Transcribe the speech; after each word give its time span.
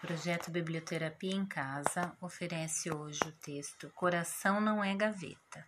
Projeto 0.00 0.52
Biblioterapia 0.52 1.34
em 1.34 1.44
Casa 1.44 2.16
oferece 2.20 2.88
hoje 2.88 3.18
o 3.26 3.32
texto 3.32 3.90
Coração 3.90 4.60
não 4.60 4.82
é 4.82 4.94
gaveta. 4.94 5.66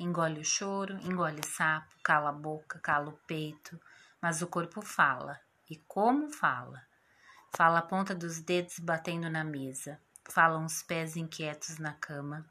Engole 0.00 0.40
o 0.40 0.44
choro, 0.44 0.98
engole 1.04 1.46
sapo, 1.46 1.94
cala 2.02 2.30
a 2.30 2.32
boca, 2.32 2.80
cala 2.80 3.10
o 3.10 3.18
peito, 3.24 3.80
mas 4.20 4.42
o 4.42 4.48
corpo 4.48 4.82
fala. 4.82 5.40
E 5.70 5.76
como 5.86 6.28
fala? 6.28 6.82
Fala 7.56 7.78
a 7.78 7.82
ponta 7.82 8.16
dos 8.16 8.40
dedos 8.40 8.80
batendo 8.80 9.30
na 9.30 9.44
mesa, 9.44 10.00
falam 10.28 10.64
os 10.64 10.82
pés 10.82 11.16
inquietos 11.16 11.78
na 11.78 11.92
cama, 11.92 12.44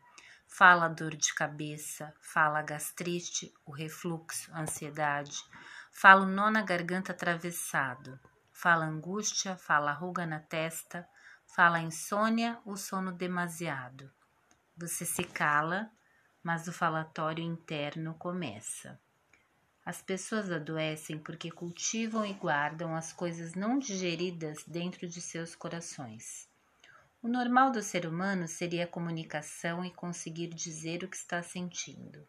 fala 0.47 0.85
a 0.85 0.89
dor 0.89 1.13
de 1.13 1.33
cabeça, 1.35 2.13
fala 2.21 2.59
a 2.59 2.63
gastrite, 2.63 3.53
o 3.65 3.71
refluxo, 3.71 4.49
a 4.53 4.61
ansiedade, 4.61 5.43
fala 5.91 6.21
o 6.21 6.25
nó 6.25 6.49
na 6.49 6.61
garganta 6.61 7.11
atravessado 7.11 8.17
fala 8.61 8.85
angústia, 8.85 9.57
fala 9.57 9.91
ruga 9.91 10.23
na 10.23 10.39
testa, 10.39 11.09
fala 11.47 11.81
insônia, 11.81 12.59
o 12.63 12.77
sono 12.77 13.11
demasiado. 13.11 14.11
Você 14.77 15.03
se 15.03 15.23
cala, 15.23 15.89
mas 16.43 16.67
o 16.67 16.71
falatório 16.71 17.43
interno 17.43 18.13
começa. 18.13 18.99
As 19.83 19.99
pessoas 19.99 20.51
adoecem 20.51 21.17
porque 21.17 21.49
cultivam 21.49 22.23
e 22.23 22.33
guardam 22.33 22.95
as 22.95 23.11
coisas 23.11 23.55
não 23.55 23.79
digeridas 23.79 24.63
dentro 24.67 25.07
de 25.07 25.19
seus 25.19 25.55
corações. 25.55 26.47
O 27.19 27.27
normal 27.27 27.71
do 27.71 27.81
ser 27.81 28.05
humano 28.05 28.47
seria 28.47 28.83
a 28.83 28.87
comunicação 28.87 29.83
e 29.83 29.89
conseguir 29.89 30.49
dizer 30.49 31.03
o 31.03 31.07
que 31.07 31.17
está 31.17 31.41
sentindo. 31.41 32.27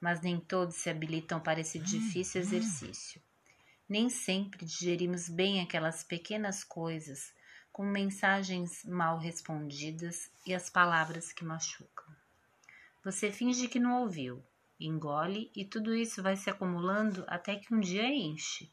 Mas 0.00 0.20
nem 0.20 0.38
todos 0.38 0.76
se 0.76 0.88
habilitam 0.88 1.40
para 1.40 1.58
esse 1.58 1.80
difícil 1.80 2.42
exercício. 2.42 3.20
Nem 3.88 4.10
sempre 4.10 4.66
digerimos 4.66 5.28
bem 5.28 5.62
aquelas 5.62 6.04
pequenas 6.04 6.62
coisas, 6.62 7.32
com 7.72 7.84
mensagens 7.84 8.84
mal 8.84 9.18
respondidas 9.18 10.30
e 10.46 10.52
as 10.52 10.68
palavras 10.68 11.32
que 11.32 11.44
machucam. 11.44 12.06
Você 13.04 13.32
finge 13.32 13.68
que 13.68 13.80
não 13.80 14.02
ouviu, 14.02 14.44
engole 14.78 15.50
e 15.56 15.64
tudo 15.64 15.94
isso 15.94 16.22
vai 16.22 16.36
se 16.36 16.50
acumulando 16.50 17.24
até 17.26 17.56
que 17.56 17.74
um 17.74 17.80
dia 17.80 18.06
enche. 18.06 18.70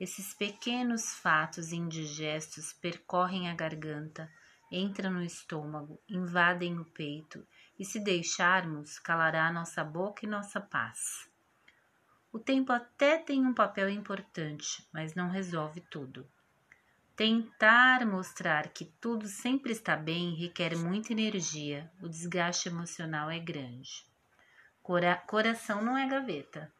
Esses 0.00 0.32
pequenos 0.32 1.14
fatos 1.14 1.70
indigestos 1.70 2.72
percorrem 2.72 3.50
a 3.50 3.54
garganta, 3.54 4.32
entram 4.70 5.12
no 5.12 5.22
estômago, 5.22 6.00
invadem 6.08 6.78
o 6.78 6.84
peito 6.84 7.46
e, 7.78 7.84
se 7.84 8.00
deixarmos, 8.00 8.98
calará 8.98 9.52
nossa 9.52 9.84
boca 9.84 10.24
e 10.24 10.28
nossa 10.28 10.60
paz. 10.60 11.30
O 12.32 12.38
tempo 12.38 12.72
até 12.72 13.18
tem 13.18 13.44
um 13.44 13.52
papel 13.52 13.90
importante, 13.90 14.88
mas 14.90 15.14
não 15.14 15.28
resolve 15.28 15.82
tudo. 15.82 16.26
Tentar 17.14 18.06
mostrar 18.06 18.68
que 18.68 18.86
tudo 18.86 19.28
sempre 19.28 19.72
está 19.72 19.94
bem 19.94 20.34
requer 20.34 20.74
muita 20.74 21.12
energia, 21.12 21.92
o 22.00 22.08
desgaste 22.08 22.70
emocional 22.70 23.30
é 23.30 23.38
grande. 23.38 24.06
Cora 24.82 25.14
coração 25.14 25.84
não 25.84 25.96
é 25.96 26.08
gaveta. 26.08 26.72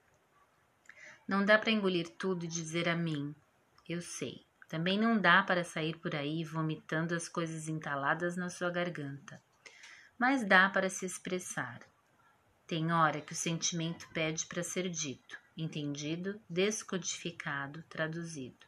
Não 1.28 1.45
dá 1.45 1.58
para 1.58 1.70
engolir 1.70 2.08
tudo 2.17 2.47
e 2.47 2.48
dizer 2.48 2.89
a 2.89 2.97
mim, 2.97 3.34
eu 3.86 4.00
sei. 4.00 4.47
Também 4.70 4.98
não 4.98 5.20
dá 5.20 5.42
para 5.42 5.64
sair 5.64 5.98
por 5.98 6.17
aí 6.17 6.42
vomitando 6.45 7.14
as 7.14 7.28
coisas 7.28 7.69
entaladas 7.69 8.36
na 8.39 8.48
sua 8.48 8.70
garganta. 8.70 9.39
Mas 10.19 10.47
dá 10.47 10.70
para 10.70 10.89
se 10.89 11.05
expressar. 11.05 11.80
Tem 12.67 12.91
hora 12.91 13.20
que 13.20 13.34
o 13.34 13.36
sentimento 13.36 14.08
pede 14.14 14.47
para 14.47 14.62
ser 14.62 14.89
dito 14.89 15.42
entendido, 15.56 16.41
descodificado, 16.48 17.83
traduzido. 17.89 18.67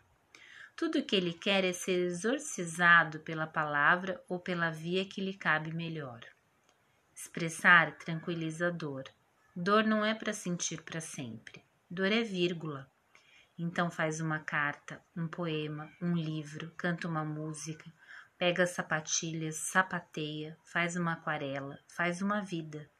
Tudo 0.76 0.98
o 0.98 1.04
que 1.04 1.14
ele 1.14 1.32
quer 1.32 1.64
é 1.64 1.72
ser 1.72 2.06
exorcizado 2.06 3.20
pela 3.20 3.46
palavra 3.46 4.22
ou 4.28 4.40
pela 4.40 4.70
via 4.70 5.04
que 5.04 5.20
lhe 5.20 5.34
cabe 5.34 5.72
melhor. 5.72 6.20
Expressar 7.14 7.96
tranquiliza 7.96 8.68
a 8.68 8.70
dor. 8.70 9.04
Dor 9.54 9.84
não 9.84 10.04
é 10.04 10.14
para 10.14 10.32
sentir 10.32 10.82
para 10.82 11.00
sempre. 11.00 11.62
Dor 11.88 12.10
é 12.10 12.22
vírgula. 12.22 12.90
Então 13.56 13.88
faz 13.88 14.20
uma 14.20 14.40
carta, 14.40 15.00
um 15.16 15.28
poema, 15.28 15.88
um 16.02 16.16
livro, 16.16 16.72
canta 16.76 17.06
uma 17.06 17.24
música, 17.24 17.84
pega 18.36 18.64
as 18.64 18.70
sapatilhas, 18.70 19.54
sapateia, 19.56 20.58
faz 20.64 20.96
uma 20.96 21.12
aquarela, 21.12 21.78
faz 21.86 22.20
uma 22.20 22.42
vida. 22.42 22.90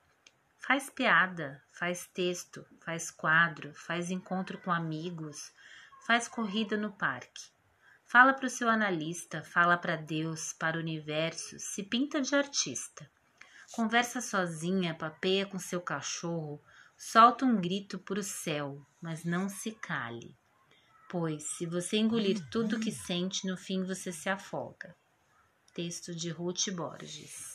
Faz 0.66 0.88
piada, 0.88 1.62
faz 1.70 2.06
texto, 2.06 2.64
faz 2.80 3.10
quadro, 3.10 3.74
faz 3.74 4.10
encontro 4.10 4.56
com 4.56 4.72
amigos, 4.72 5.52
faz 6.06 6.26
corrida 6.26 6.74
no 6.74 6.90
parque. 6.90 7.50
Fala 8.06 8.32
para 8.32 8.46
o 8.46 8.50
seu 8.50 8.70
analista, 8.70 9.42
fala 9.42 9.76
para 9.76 9.94
Deus, 9.94 10.54
para 10.54 10.78
o 10.78 10.80
universo, 10.80 11.58
se 11.58 11.82
pinta 11.82 12.22
de 12.22 12.34
artista. 12.34 13.10
Conversa 13.72 14.22
sozinha, 14.22 14.94
papeia 14.94 15.44
com 15.44 15.58
seu 15.58 15.82
cachorro, 15.82 16.58
solta 16.96 17.44
um 17.44 17.60
grito 17.60 17.98
para 17.98 18.20
o 18.20 18.22
céu, 18.22 18.80
mas 19.02 19.22
não 19.22 19.50
se 19.50 19.72
cale. 19.72 20.34
Pois, 21.10 21.42
se 21.42 21.66
você 21.66 21.98
engolir 21.98 22.42
tudo 22.48 22.80
que 22.80 22.90
sente, 22.90 23.46
no 23.46 23.58
fim 23.58 23.84
você 23.84 24.10
se 24.10 24.30
afoga. 24.30 24.96
Texto 25.74 26.14
de 26.14 26.30
Ruth 26.30 26.70
Borges. 26.70 27.53